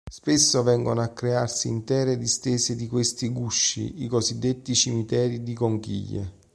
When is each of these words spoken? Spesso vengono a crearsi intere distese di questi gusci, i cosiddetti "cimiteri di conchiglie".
Spesso 0.11 0.63
vengono 0.63 1.01
a 1.01 1.09
crearsi 1.09 1.67
intere 1.67 2.17
distese 2.17 2.75
di 2.75 2.87
questi 2.87 3.27
gusci, 3.29 4.01
i 4.01 4.07
cosiddetti 4.07 4.73
"cimiteri 4.73 5.43
di 5.43 5.53
conchiglie". 5.53 6.33